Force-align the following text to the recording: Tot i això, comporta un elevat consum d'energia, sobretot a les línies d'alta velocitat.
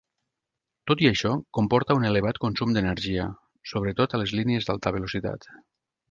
Tot 0.91 1.01
i 1.05 1.09
això, 1.09 1.33
comporta 1.57 1.97
un 1.99 2.07
elevat 2.09 2.39
consum 2.45 2.73
d'energia, 2.77 3.27
sobretot 3.73 4.15
a 4.15 4.21
les 4.23 4.33
línies 4.39 4.67
d'alta 4.71 4.95
velocitat. 4.97 5.47